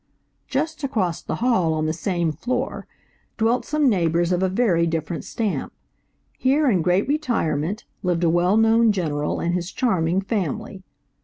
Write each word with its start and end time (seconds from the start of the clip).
Just 0.47 0.83
across 0.83 1.21
the 1.21 1.35
hall 1.45 1.75
on 1.75 1.85
the 1.85 1.93
same 1.93 2.31
floor, 2.31 2.87
dwelt 3.37 3.65
some 3.65 3.87
neighbors 3.87 4.31
of 4.31 4.41
a 4.41 4.49
very 4.49 4.87
different 4.87 5.23
stamp. 5.23 5.71
Here, 6.39 6.67
in 6.71 6.81
great 6.81 7.07
retirement, 7.07 7.85
lived 8.01 8.23
a 8.23 8.29
well 8.31 8.57
known 8.57 8.91
general 8.91 9.39
and 9.39 9.53
his 9.53 9.71
charming 9.71 10.19
family. 10.21 10.81